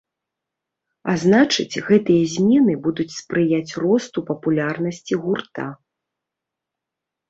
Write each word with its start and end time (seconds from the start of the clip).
А 1.13 1.13
значыць, 1.23 1.83
гэтыя 1.91 2.23
змены 2.33 2.73
будуць 2.87 3.09
спрыяць 3.21 3.71
росту 3.87 4.19
папулярнасці 4.35 5.13
гурта. 5.23 5.73